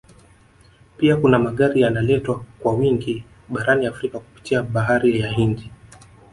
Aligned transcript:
Pia 0.97 1.17
kuna 1.17 1.39
Magari 1.39 1.81
yanaletwa 1.81 2.45
kwa 2.59 2.73
wingi 2.73 3.23
barani 3.49 3.85
Afrika 3.85 4.19
kupitia 4.19 4.63
Bahari 4.63 5.19
ya 5.19 5.29
Hindi 5.31 5.71